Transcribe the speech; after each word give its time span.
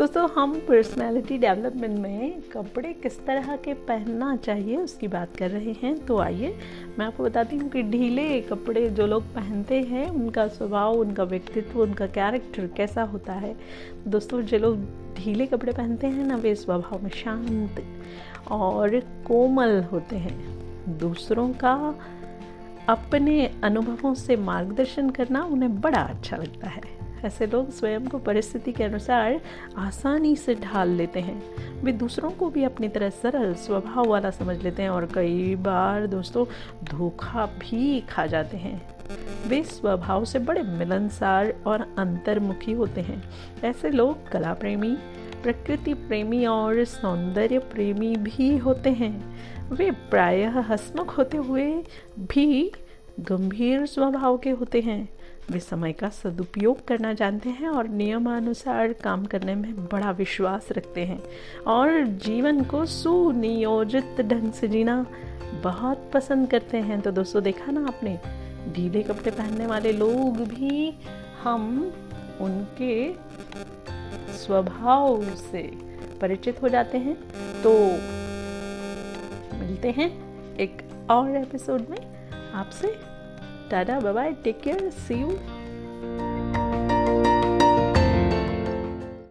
दोस्तों, 0.00 0.28
हम 0.30 0.54
personality 0.68 1.38
development 1.38 1.98
में 1.98 2.40
कपड़े 2.42 2.92
किस 2.92 3.26
तरह 3.26 3.56
के 3.56 3.74
पहनना 3.74 4.36
चाहिए 4.36 4.76
उसकी 4.76 5.08
बात 5.08 5.36
कर 5.36 5.50
रहे 5.50 5.72
हैं। 5.82 6.06
तो 6.06 6.18
आइए, 6.18 6.56
मैं 6.98 7.06
आपको 7.06 7.24
बताती 7.24 7.56
हूँ 7.56 7.68
कि 7.70 7.82
ढीले 7.82 8.40
कपड़े 8.40 8.90
जो 8.90 9.06
लोग 9.06 9.22
पहनते 9.22 9.80
हैं, 9.80 10.10
उनका 10.10 10.48
स्वभाव, 10.48 10.94
उनका 10.94 11.24
व्यक्तित्व, 11.24 11.80
उनका 11.80 12.06
कैरेक्टर 12.06 12.66
कैसा 12.66 13.02
होता 13.02 13.32
है। 13.32 13.56
दोस्तों, 14.08 14.42
जो 14.42 14.58
लोग 14.58 14.78
ढीले 15.16 15.46
कपड़े 15.46 15.72
पहनते 15.72 16.06
हैं 16.06 16.24
ना, 16.26 16.36
वे 16.36 16.54
स्वभाव 16.54 17.02
में 17.02 17.10
शांत 17.10 17.84
और 18.50 19.00
कोमल 19.00 19.82
होते 19.82 20.16
हैं। 20.16 20.38
दूसरों 20.98 21.52
का 21.52 21.94
अपने 22.88 23.50
अनुभवों 23.64 24.14
से 24.14 24.36
मार्गदर्शन 24.36 25.10
करना 25.10 25.44
उन्हें 25.44 25.80
बड़ा 25.80 26.00
अच्छा 26.00 26.36
लगता 26.36 26.68
है। 26.68 27.00
ऐसे 27.24 27.46
लोग 27.46 27.70
स्वयं 27.70 28.06
को 28.06 28.18
परिस्थिति 28.18 28.72
के 28.72 28.84
अनुसार 28.84 29.40
आसानी 29.78 30.36
से 30.36 30.54
ढाल 30.54 30.88
लेते 30.88 31.20
हैं। 31.20 31.42
वे 31.82 31.92
दूसरों 31.92 32.30
को 32.30 32.50
भी 32.50 32.64
अपनी 32.64 32.88
तरह 32.88 33.10
सरल 33.10 33.54
स्वभाव 33.54 34.08
वाला 34.08 34.30
समझ 34.30 34.62
लेते 34.62 34.82
हैं 34.82 34.90
और 34.90 35.06
कई 35.14 35.54
बार 35.54 36.06
दोस्तों 36.06 36.46
धोखा 36.84 37.46
भी 37.46 38.00
खा 38.00 38.26
जाते 38.26 38.56
हैं। 38.56 38.94
वे 39.48 39.62
स्वभाव 39.62 40.24
से 40.24 40.38
बड़े 40.38 40.62
मिलनसार 40.62 41.54
और 41.66 41.94
अंतर्मुखी 41.98 42.72
होते 42.72 43.00
हैं। 43.00 43.22
ऐसे 43.64 43.90
लोग 43.90 44.28
कला 44.28 44.54
प्रेमी 44.54 44.96
प्रकृति 45.42 45.94
प्रेमी 45.94 46.46
और 46.46 46.84
सौंदर्य 46.84 47.58
प्रेमी 47.58 48.16
भी 48.16 48.56
होते 48.56 48.90
हैं। 48.90 49.40
वे 49.70 49.90
प्रायः 49.90 50.58
हसमुख 50.60 51.18
होते 51.18 51.36
हुए 51.36 51.84
भी 52.18 52.72
गंभीर 53.20 53.86
स्वभाव 53.86 54.38
के 54.38 54.50
होते 54.50 54.80
हैं। 54.80 55.08
वे 55.50 55.60
समय 55.60 55.92
का 55.92 56.08
सदुपयोग 56.08 56.86
करना 56.86 57.12
जानते 57.12 57.48
हैं 57.48 57.68
और 57.68 57.88
नियमानुसार 57.88 58.92
काम 58.92 59.24
करने 59.24 59.54
में 59.54 59.84
बड़ा 59.84 60.10
विश्वास 60.10 60.68
रखते 60.72 61.04
हैं 61.04 61.20
और 61.66 62.02
जीवन 62.02 62.62
को 62.64 62.86
सुनियोजित 62.86 64.20
ढंग 64.20 64.52
से 64.52 64.68
जीना 64.68 65.06
बहुत 65.62 66.10
पसंद 66.14 66.50
करते 66.50 66.78
हैं। 66.78 67.00
तो 67.00 67.10
दोस्तों, 67.10 67.42
देखा 67.42 67.72
ना 67.72 67.86
आपने 67.86 68.18
ढीले 68.72 69.02
कपड़े 69.02 69.30
पहनने 69.30 69.66
वाले 69.66 69.92
लोग 69.92 70.36
भी 70.36 70.94
हम 71.42 71.92
उनके 72.40 73.12
स्वभाव 74.36 75.24
से 75.24 75.62
परिचित 76.20 76.62
हो 76.62 76.68
जाते 76.68 76.98
हैं। 76.98 77.16
तो 77.62 77.72
मिलते 79.58 79.90
हैं 79.90 80.10
एक 80.56 80.82
और 81.10 81.36
एपिसोड 81.36 81.86
में। 81.90 82.19
आपसे। 82.54 82.94
Tata 83.70 83.98
bye 84.00 84.32
take 84.44 84.60
care 84.60 84.88
see 84.90 85.20
you 85.20 85.28